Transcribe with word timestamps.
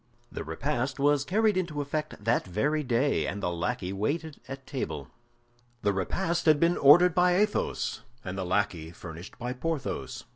The 0.31 0.43
repast 0.43 0.97
was 0.97 1.23
carried 1.23 1.55
into 1.55 1.79
effect 1.79 2.23
that 2.23 2.43
very 2.47 2.81
day, 2.81 3.27
and 3.27 3.39
the 3.43 3.51
lackey 3.51 3.93
waited 3.93 4.41
at 4.47 4.65
table. 4.65 5.09
The 5.83 5.93
repast 5.93 6.47
had 6.47 6.59
been 6.59 6.75
ordered 6.75 7.13
by 7.13 7.35
Athos, 7.35 8.01
and 8.25 8.35
the 8.35 8.43
lackey 8.43 8.89
furnished 8.89 9.37
by 9.37 9.53
Porthos. 9.53 10.23